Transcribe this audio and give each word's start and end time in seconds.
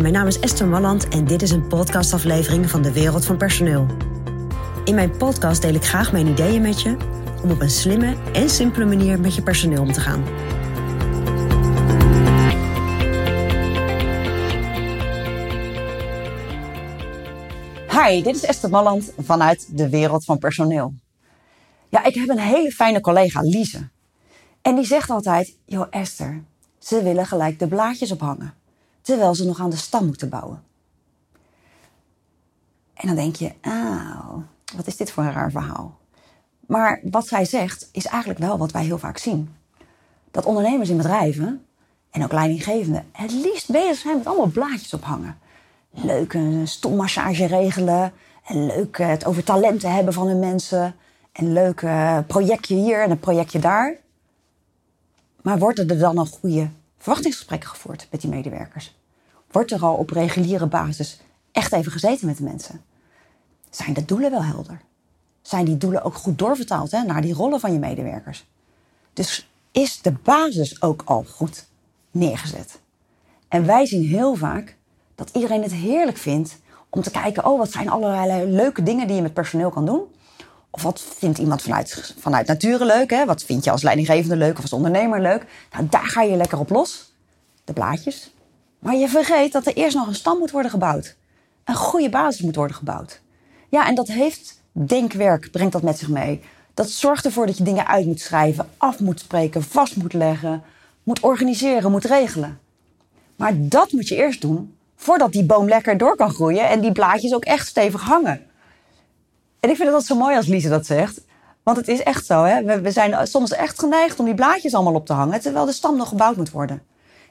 Mijn 0.00 0.12
naam 0.12 0.26
is 0.26 0.40
Esther 0.40 0.66
Malland 0.66 1.08
en 1.08 1.24
dit 1.24 1.42
is 1.42 1.50
een 1.50 1.66
podcastaflevering 1.66 2.70
van 2.70 2.82
de 2.82 2.92
Wereld 2.92 3.24
van 3.24 3.36
Personeel. 3.36 3.86
In 4.84 4.94
mijn 4.94 5.16
podcast 5.16 5.62
deel 5.62 5.74
ik 5.74 5.84
graag 5.84 6.12
mijn 6.12 6.26
ideeën 6.26 6.62
met 6.62 6.82
je 6.82 6.96
om 7.42 7.50
op 7.50 7.60
een 7.60 7.70
slimme 7.70 8.16
en 8.32 8.50
simpele 8.50 8.84
manier 8.84 9.20
met 9.20 9.34
je 9.34 9.42
personeel 9.42 9.82
om 9.82 9.92
te 9.92 10.00
gaan. 10.00 10.24
Hi, 17.90 18.22
dit 18.22 18.34
is 18.34 18.44
Esther 18.44 18.70
Malland 18.70 19.12
vanuit 19.18 19.76
de 19.76 19.88
Wereld 19.88 20.24
van 20.24 20.38
Personeel. 20.38 20.94
Ja, 21.88 22.04
ik 22.04 22.14
heb 22.14 22.28
een 22.28 22.38
hele 22.38 22.70
fijne 22.70 23.00
collega, 23.00 23.40
Lise. 23.40 23.88
En 24.62 24.74
die 24.74 24.86
zegt 24.86 25.10
altijd, 25.10 25.56
joh 25.64 25.86
Esther, 25.90 26.42
ze 26.78 27.02
willen 27.02 27.26
gelijk 27.26 27.58
de 27.58 27.68
blaadjes 27.68 28.12
ophangen 28.12 28.64
terwijl 29.06 29.34
ze 29.34 29.44
nog 29.44 29.60
aan 29.60 29.70
de 29.70 29.76
stam 29.76 30.06
moeten 30.06 30.28
bouwen. 30.28 30.62
En 32.94 33.06
dan 33.06 33.16
denk 33.16 33.36
je, 33.36 33.52
ah, 33.60 34.36
wat 34.76 34.86
is 34.86 34.96
dit 34.96 35.10
voor 35.10 35.22
een 35.22 35.32
raar 35.32 35.50
verhaal? 35.50 35.98
Maar 36.66 37.00
wat 37.02 37.26
zij 37.26 37.44
zegt 37.44 37.88
is 37.92 38.06
eigenlijk 38.06 38.40
wel 38.40 38.58
wat 38.58 38.72
wij 38.72 38.84
heel 38.84 38.98
vaak 38.98 39.18
zien. 39.18 39.54
Dat 40.30 40.44
ondernemers 40.44 40.88
in 40.88 40.96
bedrijven 40.96 41.66
en 42.10 42.24
ook 42.24 42.32
leidinggevenden 42.32 43.04
het 43.12 43.32
liefst 43.32 43.70
bezig 43.70 43.96
zijn 43.96 44.16
met 44.16 44.26
allemaal 44.26 44.46
blaadjes 44.46 44.94
ophangen. 44.94 45.38
Leuk 45.90 46.32
een 46.32 46.68
stommassage 46.68 47.46
regelen 47.46 48.12
en 48.44 48.66
leuk 48.66 48.98
het 48.98 49.24
over 49.24 49.44
talenten 49.44 49.92
hebben 49.92 50.14
van 50.14 50.26
hun 50.26 50.38
mensen. 50.38 50.94
En 51.32 51.52
leuk 51.52 51.86
projectje 52.26 52.74
hier 52.74 53.02
en 53.02 53.10
een 53.10 53.20
projectje 53.20 53.58
daar. 53.58 53.96
Maar 55.42 55.58
worden 55.58 55.88
er 55.88 55.98
dan 55.98 56.14
nog 56.14 56.28
goede 56.28 56.68
verwachtingsgesprekken 56.98 57.68
gevoerd 57.68 58.08
met 58.10 58.20
die 58.20 58.30
medewerkers? 58.30 58.94
Wordt 59.50 59.70
er 59.70 59.82
al 59.82 59.94
op 59.94 60.10
reguliere 60.10 60.66
basis 60.66 61.20
echt 61.52 61.72
even 61.72 61.92
gezeten 61.92 62.26
met 62.26 62.36
de 62.36 62.42
mensen? 62.42 62.84
Zijn 63.70 63.92
de 63.92 64.04
doelen 64.04 64.30
wel 64.30 64.44
helder? 64.44 64.80
Zijn 65.42 65.64
die 65.64 65.76
doelen 65.76 66.02
ook 66.02 66.14
goed 66.14 66.38
doorvertaald 66.38 66.90
hè, 66.90 67.02
naar 67.02 67.22
die 67.22 67.34
rollen 67.34 67.60
van 67.60 67.72
je 67.72 67.78
medewerkers? 67.78 68.46
Dus 69.12 69.48
is 69.70 70.02
de 70.02 70.12
basis 70.12 70.82
ook 70.82 71.02
al 71.04 71.24
goed 71.28 71.66
neergezet? 72.10 72.80
En 73.48 73.66
wij 73.66 73.86
zien 73.86 74.06
heel 74.06 74.34
vaak 74.34 74.76
dat 75.14 75.30
iedereen 75.32 75.62
het 75.62 75.72
heerlijk 75.72 76.16
vindt 76.16 76.58
om 76.90 77.02
te 77.02 77.10
kijken: 77.10 77.46
oh, 77.46 77.58
wat 77.58 77.72
zijn 77.72 77.90
allerlei 77.90 78.50
leuke 78.50 78.82
dingen 78.82 79.06
die 79.06 79.16
je 79.16 79.22
met 79.22 79.34
personeel 79.34 79.70
kan 79.70 79.86
doen? 79.86 80.02
Of 80.70 80.82
wat 80.82 81.00
vindt 81.00 81.38
iemand 81.38 81.62
vanuit, 81.62 82.14
vanuit 82.18 82.46
nature 82.46 82.84
leuk? 82.84 83.10
Hè? 83.10 83.24
Wat 83.24 83.42
vind 83.42 83.64
je 83.64 83.70
als 83.70 83.82
leidinggevende 83.82 84.36
leuk 84.36 84.56
of 84.56 84.62
als 84.62 84.72
ondernemer 84.72 85.20
leuk? 85.20 85.46
Nou, 85.72 85.86
daar 85.90 86.06
ga 86.06 86.22
je 86.22 86.36
lekker 86.36 86.58
op 86.58 86.70
los. 86.70 87.12
De 87.64 87.72
blaadjes. 87.72 88.30
Maar 88.86 88.96
je 88.96 89.08
vergeet 89.08 89.52
dat 89.52 89.66
er 89.66 89.74
eerst 89.74 89.96
nog 89.96 90.06
een 90.06 90.14
stam 90.14 90.38
moet 90.38 90.50
worden 90.50 90.70
gebouwd. 90.70 91.16
Een 91.64 91.74
goede 91.74 92.08
basis 92.08 92.40
moet 92.40 92.56
worden 92.56 92.76
gebouwd. 92.76 93.20
Ja, 93.68 93.86
en 93.86 93.94
dat 93.94 94.08
heeft 94.08 94.62
denkwerk, 94.72 95.50
brengt 95.50 95.72
dat 95.72 95.82
met 95.82 95.98
zich 95.98 96.08
mee. 96.08 96.40
Dat 96.74 96.90
zorgt 96.90 97.24
ervoor 97.24 97.46
dat 97.46 97.56
je 97.56 97.64
dingen 97.64 97.86
uit 97.86 98.06
moet 98.06 98.20
schrijven, 98.20 98.68
af 98.76 99.00
moet 99.00 99.20
spreken, 99.20 99.62
vast 99.62 99.96
moet 99.96 100.12
leggen, 100.12 100.62
moet 101.02 101.20
organiseren, 101.20 101.90
moet 101.90 102.04
regelen. 102.04 102.60
Maar 103.36 103.52
dat 103.56 103.92
moet 103.92 104.08
je 104.08 104.16
eerst 104.16 104.40
doen 104.40 104.76
voordat 104.96 105.32
die 105.32 105.44
boom 105.44 105.68
lekker 105.68 105.98
door 105.98 106.16
kan 106.16 106.30
groeien 106.30 106.68
en 106.68 106.80
die 106.80 106.92
blaadjes 106.92 107.34
ook 107.34 107.44
echt 107.44 107.66
stevig 107.66 108.02
hangen. 108.02 108.46
En 109.60 109.70
ik 109.70 109.76
vind 109.76 109.92
het 109.92 110.06
zo 110.06 110.16
mooi 110.16 110.36
als 110.36 110.46
Lise 110.46 110.68
dat 110.68 110.86
zegt. 110.86 111.20
Want 111.62 111.76
het 111.76 111.88
is 111.88 112.02
echt 112.02 112.26
zo, 112.26 112.44
hè? 112.44 112.80
We, 112.80 112.90
zijn 112.90 113.26
soms 113.26 113.52
echt 113.52 113.78
geneigd 113.78 114.18
om 114.18 114.24
die 114.24 114.34
blaadjes 114.34 114.74
allemaal 114.74 114.94
op 114.94 115.06
te 115.06 115.12
hangen, 115.12 115.40
terwijl 115.40 115.64
de 115.64 115.72
stam 115.72 115.96
nog 115.96 116.08
gebouwd 116.08 116.36
moet 116.36 116.50
worden. 116.50 116.82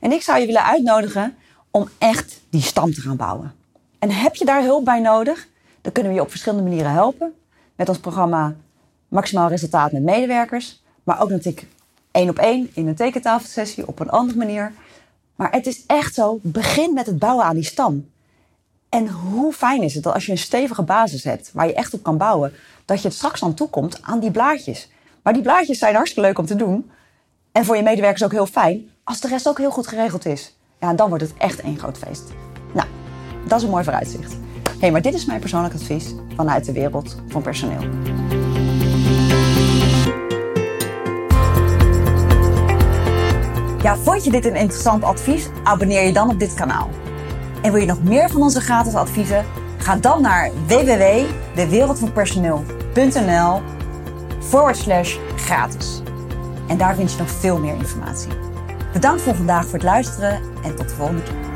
En 0.00 0.12
ik 0.12 0.22
zou 0.22 0.40
je 0.40 0.46
willen 0.46 0.64
uitnodigen 0.64 1.36
om 1.76 1.88
echt 1.98 2.40
die 2.50 2.62
stam 2.62 2.92
te 2.92 3.00
gaan 3.00 3.16
bouwen. 3.16 3.54
En 3.98 4.10
heb 4.10 4.34
je 4.34 4.44
daar 4.44 4.62
hulp 4.62 4.84
bij 4.84 5.00
nodig? 5.00 5.48
Dan 5.80 5.92
kunnen 5.92 6.12
we 6.12 6.18
je 6.18 6.24
op 6.24 6.30
verschillende 6.30 6.64
manieren 6.64 6.92
helpen. 6.92 7.34
Met 7.76 7.88
ons 7.88 7.98
programma 7.98 8.54
Maximaal 9.08 9.48
Resultaat 9.48 9.92
met 9.92 10.02
Medewerkers. 10.02 10.82
Maar 11.02 11.22
ook 11.22 11.30
natuurlijk 11.30 11.66
één 12.10 12.28
op 12.28 12.38
één 12.38 12.70
in 12.74 12.86
een 12.86 12.94
tekentafelsessie 12.94 13.86
op 13.86 14.00
een 14.00 14.10
andere 14.10 14.38
manier. 14.38 14.72
Maar 15.36 15.52
het 15.52 15.66
is 15.66 15.86
echt 15.86 16.14
zo, 16.14 16.38
begin 16.42 16.92
met 16.92 17.06
het 17.06 17.18
bouwen 17.18 17.44
aan 17.44 17.54
die 17.54 17.64
stam. 17.64 18.10
En 18.88 19.08
hoe 19.08 19.52
fijn 19.52 19.82
is 19.82 19.94
het 19.94 20.02
dat 20.02 20.14
als 20.14 20.26
je 20.26 20.32
een 20.32 20.38
stevige 20.38 20.82
basis 20.82 21.24
hebt 21.24 21.50
waar 21.52 21.66
je 21.66 21.74
echt 21.74 21.94
op 21.94 22.02
kan 22.02 22.16
bouwen, 22.16 22.52
dat 22.84 23.02
je 23.02 23.08
het 23.08 23.16
straks 23.16 23.40
dan 23.40 23.54
toekomt 23.54 24.02
aan 24.02 24.20
die 24.20 24.30
blaadjes. 24.30 24.88
Maar 25.22 25.32
die 25.32 25.42
blaadjes 25.42 25.78
zijn 25.78 25.94
hartstikke 25.94 26.28
leuk 26.28 26.38
om 26.38 26.46
te 26.46 26.56
doen. 26.56 26.90
En 27.52 27.64
voor 27.64 27.76
je 27.76 27.82
medewerkers 27.82 28.24
ook 28.24 28.32
heel 28.32 28.46
fijn, 28.46 28.90
als 29.04 29.20
de 29.20 29.28
rest 29.28 29.48
ook 29.48 29.58
heel 29.58 29.70
goed 29.70 29.86
geregeld 29.86 30.26
is. 30.26 30.54
Dan 30.92 31.08
wordt 31.08 31.24
het 31.24 31.34
echt 31.38 31.60
één 31.60 31.78
groot 31.78 31.98
feest. 31.98 32.32
Nou, 32.72 32.86
dat 33.46 33.58
is 33.58 33.64
een 33.64 33.70
mooi 33.70 33.84
vooruitzicht. 33.84 34.32
Hé, 34.32 34.38
hey, 34.80 34.90
maar 34.90 35.02
dit 35.02 35.14
is 35.14 35.24
mijn 35.24 35.40
persoonlijk 35.40 35.74
advies 35.74 36.14
vanuit 36.36 36.64
de 36.64 36.72
wereld 36.72 37.16
van 37.28 37.42
personeel. 37.42 37.80
Ja, 43.82 43.96
vond 43.96 44.24
je 44.24 44.30
dit 44.30 44.44
een 44.44 44.56
interessant 44.56 45.02
advies? 45.02 45.48
Abonneer 45.62 46.06
je 46.06 46.12
dan 46.12 46.30
op 46.30 46.38
dit 46.38 46.54
kanaal. 46.54 46.90
En 47.62 47.72
wil 47.72 47.80
je 47.80 47.86
nog 47.86 48.02
meer 48.02 48.30
van 48.30 48.42
onze 48.42 48.60
gratis 48.60 48.94
adviezen? 48.94 49.44
Ga 49.78 49.96
dan 49.96 50.22
naar 50.22 50.50
www.dewereldvanpersoneel.nl 50.66 53.60
forward 54.40 54.76
slash 54.76 55.16
gratis. 55.36 56.02
En 56.68 56.78
daar 56.78 56.94
vind 56.94 57.12
je 57.12 57.18
nog 57.18 57.30
veel 57.30 57.58
meer 57.58 57.74
informatie. 57.74 58.53
Bedankt 58.94 59.22
voor 59.22 59.34
vandaag 59.34 59.64
voor 59.64 59.72
het 59.72 59.82
luisteren 59.82 60.40
en 60.62 60.74
tot 60.74 60.88
de 60.88 60.94
volgende 60.94 61.22
keer. 61.22 61.53